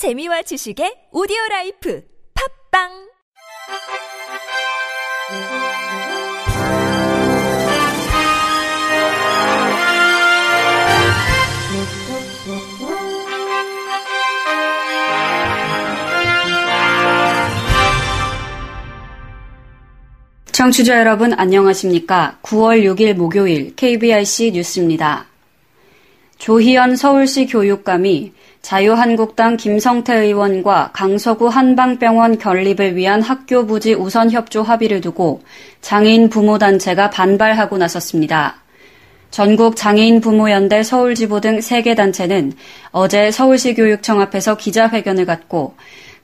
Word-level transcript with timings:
재미와 0.00 0.40
지식의 0.40 1.12
오디오 1.12 1.36
라이프 1.50 2.02
팝빵 2.72 2.88
청취자 20.50 20.98
여러분 20.98 21.34
안녕하십니까? 21.34 22.38
9월 22.40 22.84
6일 22.84 23.12
목요일 23.12 23.76
KBIC 23.76 24.52
뉴스입니다. 24.52 25.26
조희연 26.38 26.96
서울시 26.96 27.44
교육감이 27.44 28.32
자유한국당 28.62 29.56
김성태 29.56 30.16
의원과 30.16 30.90
강서구 30.92 31.48
한방병원 31.48 32.38
건립을 32.38 32.94
위한 32.94 33.22
학교 33.22 33.66
부지 33.66 33.94
우선 33.94 34.30
협조 34.30 34.62
합의를 34.62 35.00
두고 35.00 35.42
장애인 35.80 36.28
부모단체가 36.28 37.10
반발하고 37.10 37.78
나섰습니다. 37.78 38.56
전국 39.30 39.76
장애인 39.76 40.20
부모연대 40.20 40.82
서울지부 40.82 41.40
등 41.40 41.58
3개 41.58 41.96
단체는 41.96 42.52
어제 42.90 43.30
서울시 43.30 43.74
교육청 43.74 44.20
앞에서 44.20 44.56
기자회견을 44.56 45.24
갖고 45.24 45.74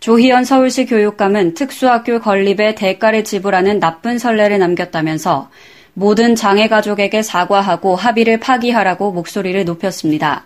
조희연 0.01 0.45
서울시 0.45 0.87
교육감은 0.87 1.55
특수학교 1.55 2.21
건립에 2.21 2.74
대가를 2.74 3.24
지불하는 3.24 3.80
나쁜 3.80 4.18
선례를 4.18 4.59
남겼다면서 4.59 5.48
모든 5.95 6.34
장애 6.34 6.68
가족에게 6.68 7.23
사과하고 7.23 7.96
합의를 7.96 8.38
파기하라고 8.41 9.12
목소리를 9.12 9.65
높였습니다. 9.65 10.45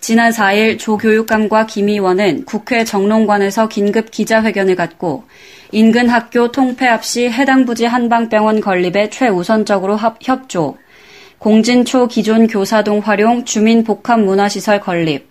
지난 0.00 0.30
4일 0.30 0.78
조 0.78 0.96
교육감과 0.96 1.66
김 1.66 1.88
의원은 1.88 2.44
국회 2.44 2.84
정론관에서 2.84 3.68
긴급 3.68 4.10
기자회견을 4.10 4.76
갖고 4.76 5.24
인근 5.72 6.08
학교 6.08 6.50
통폐합 6.52 7.04
시 7.04 7.28
해당 7.28 7.66
부지 7.66 7.84
한방병원 7.84 8.60
건립에 8.60 9.10
최우선적으로 9.10 9.98
협조, 10.20 10.78
공진초 11.38 12.08
기존 12.08 12.46
교사동 12.46 13.00
활용 13.00 13.44
주민 13.44 13.84
복합 13.84 14.20
문화시설 14.20 14.80
건립, 14.80 15.28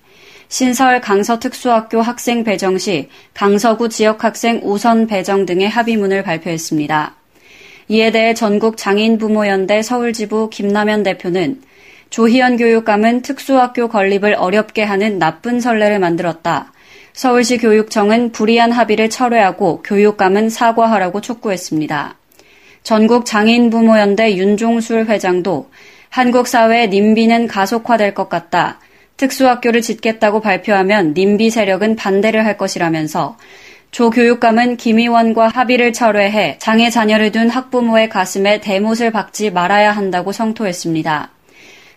신설 0.49 1.01
강서특수학교 1.01 2.01
학생 2.01 2.43
배정 2.43 2.77
시 2.77 3.09
강서구 3.33 3.89
지역 3.89 4.23
학생 4.23 4.61
우선 4.63 5.07
배정 5.07 5.45
등의 5.45 5.69
합의문을 5.69 6.23
발표했습니다. 6.23 7.15
이에 7.89 8.11
대해 8.11 8.33
전국 8.33 8.75
장애인 8.77 9.17
부모연대 9.17 9.81
서울지부 9.81 10.49
김남현 10.49 11.03
대표는 11.03 11.61
조희연 12.09 12.57
교육감은 12.57 13.21
특수학교 13.21 13.87
건립을 13.87 14.35
어렵게 14.35 14.83
하는 14.83 15.19
나쁜 15.19 15.59
선례를 15.59 15.99
만들었다. 15.99 16.71
서울시 17.13 17.57
교육청은 17.57 18.31
불이한 18.31 18.71
합의를 18.71 19.09
철회하고 19.09 19.81
교육감은 19.81 20.49
사과하라고 20.49 21.21
촉구했습니다. 21.21 22.15
전국 22.83 23.25
장애인 23.25 23.69
부모연대 23.69 24.35
윤종술 24.37 25.05
회장도 25.05 25.69
한국 26.09 26.47
사회의 26.47 26.89
님비는 26.89 27.47
가속화될 27.47 28.13
것 28.13 28.29
같다. 28.29 28.79
특수학교를 29.17 29.81
짓겠다고 29.81 30.41
발표하면 30.41 31.13
님비 31.13 31.49
세력은 31.49 31.95
반대를 31.95 32.45
할 32.45 32.57
것이라면서 32.57 33.37
조 33.91 34.09
교육감은 34.09 34.77
김 34.77 34.99
의원과 34.99 35.47
합의를 35.47 35.91
철회해 35.91 36.57
장애 36.59 36.89
자녀를 36.89 37.31
둔 37.31 37.49
학부모의 37.49 38.09
가슴에 38.09 38.61
대못을 38.61 39.11
박지 39.11 39.51
말아야 39.51 39.91
한다고 39.91 40.31
성토했습니다. 40.31 41.31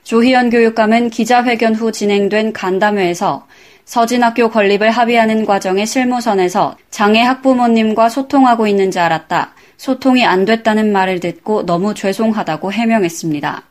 조희연 0.02 0.50
교육감은 0.50 1.10
기자회견 1.10 1.74
후 1.74 1.92
진행된 1.92 2.52
간담회에서 2.52 3.46
서진학교 3.84 4.50
건립을 4.50 4.90
합의하는 4.90 5.44
과정의 5.44 5.86
실무선에서 5.86 6.76
장애 6.90 7.22
학부모님과 7.22 8.08
소통하고 8.08 8.66
있는지 8.66 8.98
알았다. 8.98 9.54
소통이 9.76 10.24
안 10.24 10.44
됐다는 10.44 10.92
말을 10.92 11.20
듣고 11.20 11.66
너무 11.66 11.94
죄송하다고 11.94 12.72
해명했습니다. 12.72 13.64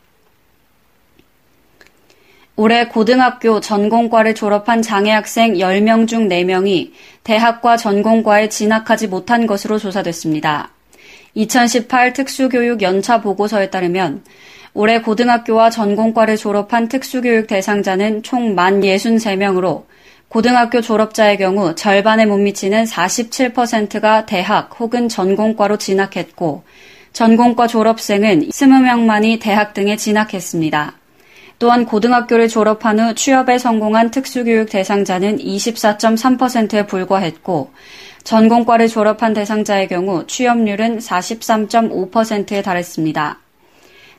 올해 2.57 2.87
고등학교 2.87 3.61
전공과를 3.61 4.35
졸업한 4.35 4.81
장애 4.81 5.11
학생 5.11 5.53
10명 5.53 6.09
중 6.09 6.27
4명이 6.27 6.91
대학과 7.23 7.77
전공과에 7.77 8.49
진학하지 8.49 9.07
못한 9.07 9.47
것으로 9.47 9.77
조사됐습니다. 9.77 10.71
2018 11.35 12.11
특수교육 12.11 12.81
연차 12.81 13.21
보고서에 13.21 13.69
따르면 13.69 14.23
올해 14.73 15.01
고등학교와 15.01 15.69
전공과를 15.69 16.37
졸업한 16.37 16.87
특수교육 16.87 17.47
대상자는 17.47 18.23
총 18.23 18.55
1,063명으로 18.55 19.83
고등학교 20.27 20.79
졸업자의 20.81 21.37
경우 21.37 21.73
절반에 21.73 22.27
못 22.27 22.37
미치는 22.37 22.83
47%가 22.83 24.27
대학 24.27 24.79
혹은 24.79 25.09
전공과로 25.09 25.77
진학했고 25.77 26.63
전공과 27.13 27.65
졸업생은 27.65 28.47
20명만이 28.47 29.39
대학 29.41 29.73
등에 29.73 29.95
진학했습니다. 29.95 30.93
또한 31.57 31.85
고등학교를 31.85 32.47
졸업한 32.47 32.99
후 32.99 33.15
취업에 33.15 33.57
성공한 33.57 34.11
특수교육 34.11 34.69
대상자는 34.69 35.39
24.3%에 35.39 36.85
불과했고 36.85 37.71
전공과를 38.23 38.87
졸업한 38.87 39.33
대상자의 39.33 39.87
경우 39.87 40.25
취업률은 40.27 40.99
43.5%에 40.99 42.61
달했습니다. 42.61 43.39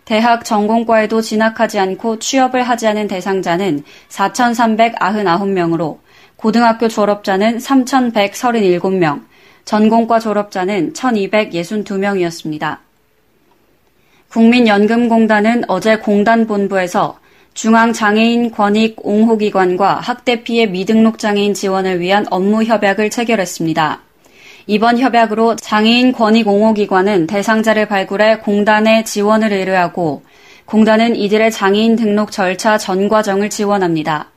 대학 0.04 0.44
전공과에도 0.44 1.20
진학하지 1.20 1.78
않고 1.78 2.18
취업을 2.18 2.62
하지 2.62 2.86
않은 2.86 3.06
대상자는 3.08 3.84
4,399명으로 4.08 5.98
고등학교 6.36 6.88
졸업자는 6.88 7.58
3,137명, 7.58 9.22
전공과 9.64 10.18
졸업자는 10.20 10.92
1,262명이었습니다. 10.94 12.78
국민연금공단은 14.30 15.64
어제 15.68 15.96
공단 15.98 16.46
본부에서 16.46 17.18
중앙장애인 17.54 18.52
권익 18.52 18.96
옹호기관과 19.04 19.96
학대 19.96 20.42
피해 20.42 20.66
미등록 20.66 21.18
장애인 21.18 21.52
지원을 21.52 22.00
위한 22.00 22.26
업무 22.30 22.62
협약을 22.62 23.10
체결했습니다. 23.10 24.00
이번 24.66 24.98
협약으로 24.98 25.56
장애인 25.56 26.12
권익 26.12 26.48
옹호 26.48 26.74
기관은 26.74 27.26
대상자를 27.26 27.86
발굴해 27.86 28.38
공단에 28.38 29.04
지원을 29.04 29.52
의뢰하고 29.52 30.22
공단은 30.64 31.16
이들의 31.16 31.50
장애인 31.50 31.96
등록 31.96 32.30
절차 32.30 32.78
전 32.78 33.08
과정을 33.08 33.50
지원합니다. 33.50 34.30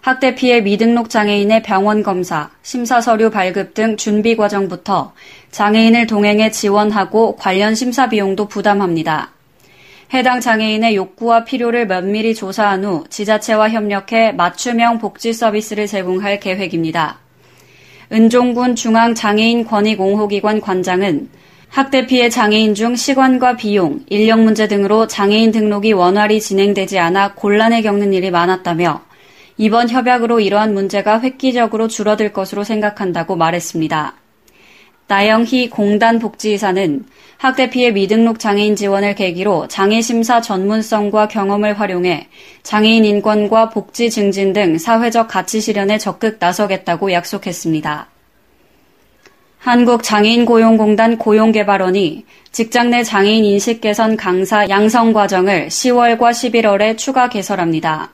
학대 0.00 0.34
피해 0.34 0.62
미등록 0.62 1.10
장애인의 1.10 1.62
병원 1.62 2.02
검사, 2.02 2.50
심사 2.62 3.00
서류 3.02 3.30
발급 3.30 3.74
등 3.74 3.96
준비 3.96 4.34
과정부터 4.34 5.12
장애인을 5.50 6.06
동행해 6.06 6.50
지원하고 6.50 7.36
관련 7.36 7.74
심사 7.74 8.08
비용도 8.08 8.48
부담합니다. 8.48 9.30
해당 10.12 10.40
장애인의 10.40 10.96
욕구와 10.96 11.44
필요를 11.44 11.86
면밀히 11.86 12.34
조사한 12.34 12.84
후 12.84 13.04
지자체와 13.10 13.68
협력해 13.70 14.32
맞춤형 14.32 14.98
복지 14.98 15.32
서비스를 15.32 15.86
제공할 15.86 16.40
계획입니다. 16.40 17.18
은종군 18.12 18.74
중앙장애인 18.74 19.64
권익옹호기관 19.64 20.60
관장은 20.60 21.28
학대 21.68 22.06
피해 22.06 22.28
장애인 22.28 22.74
중 22.74 22.96
시간과 22.96 23.56
비용, 23.56 24.00
인력 24.08 24.40
문제 24.40 24.66
등으로 24.66 25.06
장애인 25.06 25.52
등록이 25.52 25.92
원활히 25.92 26.40
진행되지 26.40 26.98
않아 26.98 27.34
곤란에 27.34 27.82
겪는 27.82 28.12
일이 28.12 28.32
많았다며 28.32 29.02
이번 29.56 29.88
협약으로 29.88 30.40
이러한 30.40 30.74
문제가 30.74 31.20
획기적으로 31.20 31.86
줄어들 31.86 32.32
것으로 32.32 32.64
생각한다고 32.64 33.36
말했습니다. 33.36 34.19
나영희 35.10 35.70
공단 35.70 36.20
복지이사는 36.20 37.04
학대 37.36 37.68
피해 37.68 37.90
미등록 37.90 38.38
장애인 38.38 38.76
지원을 38.76 39.16
계기로 39.16 39.66
장애 39.66 40.00
심사 40.00 40.40
전문성과 40.40 41.26
경험을 41.26 41.80
활용해 41.80 42.28
장애인 42.62 43.04
인권과 43.04 43.70
복지 43.70 44.08
증진 44.08 44.52
등 44.52 44.78
사회적 44.78 45.26
가치 45.26 45.60
실현에 45.60 45.98
적극 45.98 46.36
나서겠다고 46.38 47.10
약속했습니다. 47.10 48.06
한국장애인고용공단 49.58 51.18
고용개발원이 51.18 52.24
직장 52.52 52.90
내 52.90 53.02
장애인 53.02 53.44
인식 53.44 53.80
개선 53.80 54.16
강사 54.16 54.68
양성 54.68 55.12
과정을 55.12 55.66
10월과 55.66 56.30
11월에 56.30 56.96
추가 56.96 57.28
개설합니다. 57.28 58.12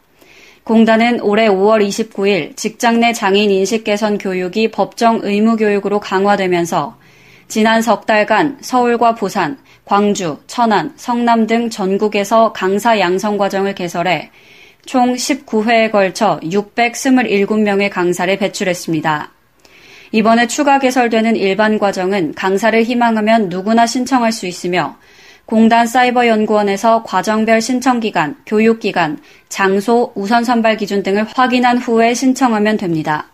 공단은 0.67 1.21
올해 1.21 1.47
5월 1.49 1.87
29일 1.87 2.57
직장 2.57 2.99
내 2.99 3.13
장애인 3.13 3.53
인식 3.53 3.85
개선 3.85 4.19
교육이 4.19 4.73
법정 4.73 5.21
의무 5.23 5.57
교육으로 5.57 6.01
강화되면서 6.01 6.99
지난 7.47 7.81
석 7.81 8.05
달간 8.05 8.59
서울과 8.63 9.15
부산, 9.15 9.59
광주, 9.85 10.39
천안, 10.49 10.93
성남 10.97 11.47
등 11.47 11.71
전국에서 11.71 12.53
강사 12.53 12.99
양성 12.99 13.39
과정을 13.39 13.77
개설해 13.77 14.33
총 14.85 15.15
19회에 15.15 15.93
걸쳐 15.93 16.41
627명의 16.43 17.89
강사를 17.89 18.37
배출했습니다. 18.37 19.31
이번에 20.11 20.49
추가 20.49 20.81
개설되는 20.81 21.37
일반 21.37 21.79
과정은 21.79 22.35
강사를 22.35 22.83
희망하면 22.83 23.51
누구나 23.51 23.87
신청할 23.87 24.33
수 24.33 24.49
있으며 24.49 24.97
공단 25.47 25.87
사이버연구원에서 25.87 27.05
과정별 27.05 27.61
신청기간, 27.61 28.37
교육기간, 28.47 29.21
장소, 29.49 30.13
우선 30.17 30.43
선발 30.43 30.77
기준 30.77 31.05
등을 31.05 31.25
확인한 31.25 31.79
후에 31.79 32.15
신청하면 32.15 32.77
됩니다. 32.77 33.29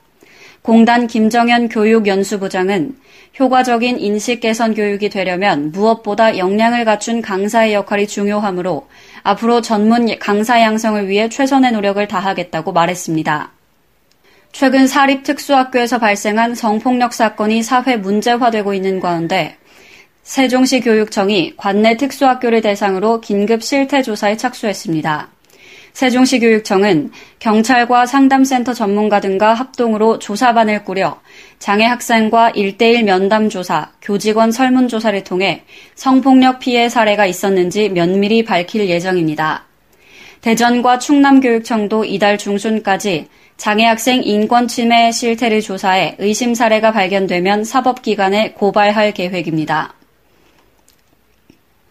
공단 0.60 1.06
김정현 1.06 1.70
교육연수부장은 1.70 2.96
효과적인 3.40 3.98
인식 3.98 4.40
개선 4.40 4.74
교육이 4.74 5.08
되려면 5.08 5.72
무엇보다 5.72 6.36
역량을 6.36 6.84
갖춘 6.84 7.22
강사의 7.22 7.72
역할이 7.72 8.06
중요하므로 8.06 8.86
앞으로 9.22 9.62
전문 9.62 10.18
강사 10.18 10.60
양성을 10.60 11.08
위해 11.08 11.30
최선의 11.30 11.72
노력을 11.72 12.06
다하겠다고 12.06 12.72
말했습니다. 12.72 13.50
최근 14.52 14.86
사립특수학교에서 14.86 15.98
발생한 15.98 16.54
성폭력 16.54 17.14
사건이 17.14 17.62
사회 17.62 17.96
문제화되고 17.96 18.74
있는 18.74 19.00
가운데 19.00 19.56
세종시 20.22 20.80
교육청이 20.80 21.54
관내 21.56 21.96
특수학교를 21.96 22.60
대상으로 22.60 23.20
긴급 23.20 23.62
실태 23.62 24.02
조사에 24.02 24.36
착수했습니다. 24.36 25.28
세종시 25.92 26.38
교육청은 26.38 27.10
경찰과 27.38 28.06
상담센터 28.06 28.72
전문가 28.72 29.20
등과 29.20 29.52
합동으로 29.52 30.18
조사반을 30.18 30.84
꾸려 30.84 31.20
장애 31.58 31.84
학생과 31.84 32.52
1대1 32.52 33.02
면담 33.02 33.48
조사, 33.50 33.90
교직원 34.00 34.52
설문 34.52 34.88
조사를 34.88 35.22
통해 35.24 35.64
성폭력 35.94 36.60
피해 36.60 36.88
사례가 36.88 37.26
있었는지 37.26 37.88
면밀히 37.90 38.44
밝힐 38.44 38.88
예정입니다. 38.88 39.66
대전과 40.40 40.98
충남교육청도 40.98 42.04
이달 42.04 42.38
중순까지 42.38 43.28
장애 43.56 43.84
학생 43.84 44.22
인권 44.24 44.66
침해 44.66 45.12
실태를 45.12 45.60
조사해 45.60 46.16
의심 46.18 46.54
사례가 46.54 46.92
발견되면 46.92 47.64
사법기관에 47.64 48.52
고발할 48.52 49.12
계획입니다. 49.12 49.94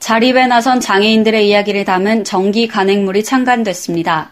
자립에 0.01 0.47
나선 0.47 0.79
장애인들의 0.79 1.47
이야기를 1.47 1.85
담은 1.85 2.23
정기 2.23 2.67
간행물이 2.67 3.23
창간됐습니다. 3.23 4.31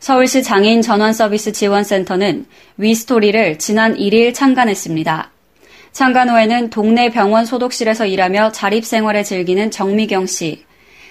서울시 0.00 0.42
장애인 0.42 0.82
전원 0.82 1.12
서비스 1.12 1.52
지원센터는 1.52 2.44
위스토리를 2.76 3.56
지난 3.60 3.96
1일 3.96 4.34
창간했습니다. 4.34 5.30
창간 5.92 6.28
후에는 6.28 6.70
동네 6.70 7.10
병원 7.10 7.46
소독실에서 7.46 8.04
일하며 8.04 8.50
자립 8.50 8.84
생활을 8.84 9.22
즐기는 9.22 9.70
정미경 9.70 10.26
씨, 10.26 10.64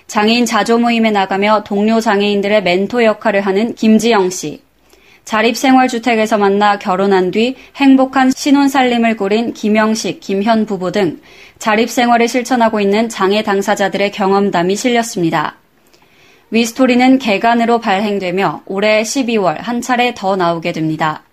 장애인 0.07 0.45
자조 0.45 0.77
모임에 0.77 1.11
나가며 1.11 1.63
동료 1.63 2.01
장애인들의 2.01 2.63
멘토 2.63 3.01
역할을 3.01 3.39
하는 3.39 3.75
김지영 3.75 4.29
씨, 4.29 4.61
자립생활주택에서 5.25 6.37
만나 6.37 6.77
결혼한 6.77 7.31
뒤 7.31 7.55
행복한 7.75 8.31
신혼살림을 8.31 9.17
꾸린 9.17 9.53
김영식, 9.53 10.19
김현 10.19 10.65
부부 10.65 10.91
등 10.91 11.19
자립생활을 11.59 12.27
실천하고 12.27 12.79
있는 12.79 13.09
장애 13.09 13.43
당사자들의 13.43 14.11
경험담이 14.11 14.75
실렸습니다. 14.75 15.57
위스토리는 16.51 17.17
개간으로 17.17 17.79
발행되며 17.79 18.61
올해 18.67 19.01
12월 19.01 19.57
한 19.59 19.81
차례 19.81 20.13
더 20.13 20.35
나오게 20.35 20.71
됩니다. 20.71 21.23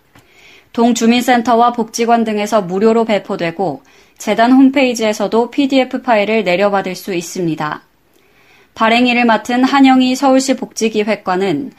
동주민센터와 0.73 1.73
복지관 1.73 2.25
등에서 2.25 2.63
무료로 2.63 3.05
배포되고 3.05 3.83
재단 4.17 4.53
홈페이지에서도 4.53 5.51
PDF 5.51 6.01
파일을 6.01 6.45
내려받을 6.45 6.95
수 6.95 7.13
있습니다. 7.13 7.83
발행일을 8.75 9.27
맡은 9.27 9.65
한영희 9.65 10.17
서울시 10.17 10.57
복지기획관은 10.57 11.73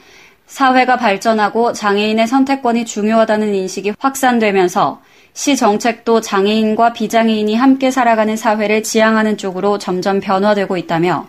사회가 0.46 0.96
발전하고 0.96 1.72
장애인의 1.72 2.26
선택권이 2.26 2.84
중요하다는 2.84 3.54
인식이 3.54 3.94
확산되면서 3.98 5.00
시 5.32 5.56
정책도 5.56 6.20
장애인과 6.20 6.92
비장애인이 6.92 7.56
함께 7.56 7.90
살아가는 7.90 8.36
사회를 8.36 8.82
지향하는 8.82 9.36
쪽으로 9.36 9.78
점점 9.78 10.20
변화되고 10.20 10.76
있다며 10.76 11.28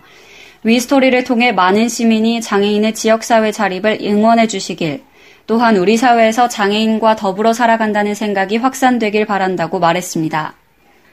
위스토리를 0.64 1.24
통해 1.24 1.52
많은 1.52 1.90
시민이 1.90 2.42
장애인의 2.42 2.94
지역사회 2.94 3.52
자립을 3.52 4.00
응원해 4.02 4.48
주시길 4.48 5.04
또한 5.48 5.78
우리 5.78 5.96
사회에서 5.98 6.48
장애인과 6.48 7.16
더불어 7.16 7.54
살아간다는 7.54 8.16
생각이 8.16 8.58
확산되길 8.58 9.26
바란다고 9.26 9.80
말했습니다. 9.80 10.54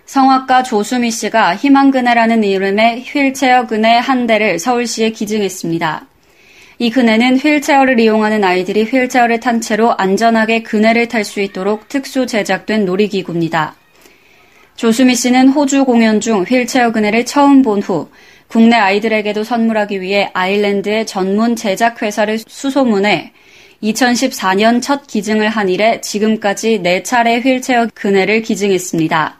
성악가 0.04 0.62
조수미 0.62 1.10
씨가 1.10 1.56
희망그네라는 1.56 2.44
이름의 2.44 3.04
휠체어 3.04 3.66
그네 3.66 3.98
한 3.98 4.26
대를 4.26 4.58
서울시에 4.58 5.10
기증했습니다. 5.10 6.06
이 6.82 6.90
그네는 6.90 7.36
휠체어를 7.36 8.00
이용하는 8.00 8.42
아이들이 8.42 8.82
휠체어를 8.82 9.38
탄 9.38 9.60
채로 9.60 9.96
안전하게 9.98 10.64
그네를 10.64 11.06
탈 11.06 11.22
수 11.22 11.40
있도록 11.40 11.88
특수 11.88 12.26
제작된 12.26 12.86
놀이기구입니다. 12.86 13.76
조수미 14.74 15.14
씨는 15.14 15.50
호주 15.50 15.84
공연 15.84 16.20
중 16.20 16.42
휠체어 16.42 16.90
그네를 16.90 17.24
처음 17.24 17.62
본 17.62 17.78
후 17.78 18.10
국내 18.48 18.74
아이들에게도 18.74 19.44
선물하기 19.44 20.00
위해 20.00 20.28
아일랜드의 20.32 21.06
전문 21.06 21.54
제작 21.54 22.02
회사를 22.02 22.40
수소문해 22.48 23.32
2014년 23.84 24.82
첫 24.82 25.06
기증을 25.06 25.50
한 25.50 25.68
이래 25.68 26.00
지금까지 26.00 26.80
4차례 26.80 27.44
휠체어 27.44 27.86
그네를 27.94 28.42
기증했습니다. 28.42 29.38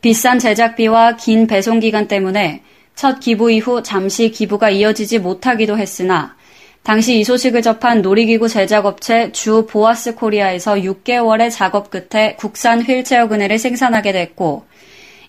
비싼 0.00 0.40
제작비와 0.40 1.14
긴 1.14 1.46
배송 1.46 1.78
기간 1.78 2.08
때문에 2.08 2.62
첫 2.94 3.20
기부 3.20 3.50
이후 3.50 3.82
잠시 3.82 4.30
기부가 4.30 4.70
이어지지 4.70 5.18
못하기도 5.18 5.78
했으나 5.78 6.36
당시 6.82 7.20
이 7.20 7.24
소식을 7.24 7.62
접한 7.62 8.02
놀이기구 8.02 8.48
제작업체 8.48 9.30
주 9.32 9.66
보아스 9.68 10.14
코리아에서 10.14 10.74
6개월의 10.74 11.50
작업 11.50 11.90
끝에 11.90 12.34
국산 12.36 12.82
휠체어 12.82 13.28
그네를 13.28 13.58
생산하게 13.58 14.12
됐고 14.12 14.64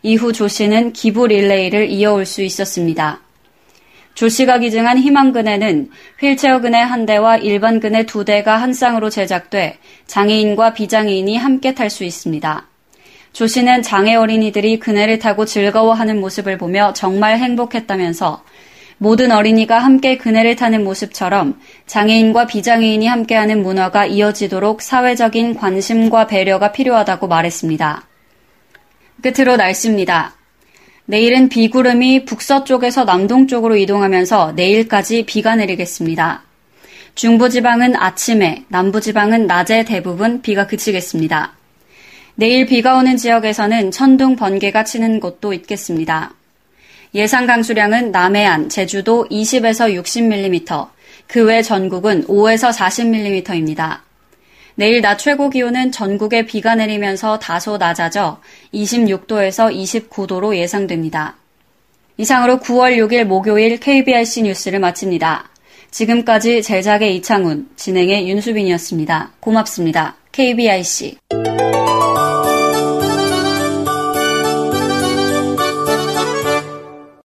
이후 0.02 0.34
조 0.34 0.48
씨는 0.48 0.94
기부 0.94 1.28
릴레이를 1.28 1.90
이어올 1.90 2.26
수 2.26 2.42
있었습니다. 2.42 3.22
조 4.16 4.30
씨가 4.30 4.60
기증한 4.60 4.98
희망 4.98 5.32
그네는 5.32 5.90
휠체어 6.20 6.60
그네 6.60 6.80
한 6.80 7.06
대와 7.06 7.38
일반 7.38 7.80
그네 7.80 8.06
두 8.06 8.26
대가 8.26 8.58
한 8.58 8.74
쌍으로 8.74 9.10
제작돼 9.10 9.78
장애인과 10.08 10.74
비장애인이 10.74 11.38
함께 11.38 11.74
탈 11.74 11.90
수 11.90 12.04
있습니다. 12.04 12.68
조 13.34 13.48
씨는 13.48 13.82
장애 13.82 14.14
어린이들이 14.14 14.80
그네를 14.80 15.18
타고 15.18 15.46
즐거워하는 15.46 16.22
모습을 16.22 16.60
보며 16.60 16.94
정말 16.94 17.40
행복했다면서 17.40 18.44
모든 19.00 19.32
어린이가 19.32 19.80
함께 19.80 20.18
그네를 20.18 20.56
타는 20.56 20.84
모습처럼 20.84 21.60
장애인과 21.88 22.46
비장애인이 22.46 23.08
함께하는 23.08 23.64
문화가 23.64 24.06
이어지도록 24.06 24.84
사회적인 24.84 25.56
관심과 25.56 26.28
배려가 26.28 26.72
필요하다고 26.72 27.28
말했습니다. 27.28 28.08
끝으로 29.24 29.56
날씨입니다. 29.58 30.36
내일은 31.06 31.50
비구름이 31.50 32.26
북서쪽에서 32.26 33.04
남동쪽으로 33.04 33.76
이동하면서 33.78 34.54
내일까지 34.56 35.26
비가 35.26 35.56
내리겠습니다. 35.56 36.44
중부지방은 37.16 37.96
아침에, 37.96 38.66
남부지방은 38.70 39.48
낮에 39.48 39.86
대부분 39.86 40.42
비가 40.42 40.68
그치겠습니다. 40.68 41.63
내일 42.36 42.66
비가 42.66 42.98
오는 42.98 43.16
지역에서는 43.16 43.92
천둥 43.92 44.36
번개가 44.36 44.84
치는 44.84 45.20
곳도 45.20 45.54
있겠습니다. 45.54 46.34
예상 47.14 47.46
강수량은 47.46 48.12
남해안, 48.12 48.70
제주도 48.70 49.28
20에서 49.30 49.94
60mm, 50.02 50.90
그 51.28 51.46
외 51.46 51.62
전국은 51.62 52.26
5에서 52.26 52.74
40mm입니다. 52.74 54.00
내일 54.76 55.02
낮 55.02 55.18
최고 55.18 55.52
기온은 55.52 55.92
전국에 55.92 56.46
비가 56.48 56.74
내리면서 56.74 57.38
다소 57.38 57.78
낮아져 57.78 58.42
26도에서 58.74 59.72
29도로 59.72 60.56
예상됩니다. 60.56 61.36
이상으로 62.18 62.58
9월 62.58 62.98
6일 62.98 63.26
목요일 63.26 63.80
KBRC 63.80 64.44
뉴스를 64.44 64.80
마칩니다. 64.80 65.52
지금까지 65.92 66.64
제작의 66.64 67.16
이창훈, 67.18 67.70
진행의 67.76 68.28
윤수빈이었습니다. 68.28 69.34
고맙습니다. 69.40 70.16
KBRC. 70.32 71.18